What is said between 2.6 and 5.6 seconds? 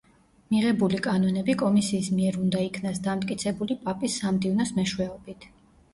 იქნას დამტკიცებული პაპის სამდივნოს მეშვეობით.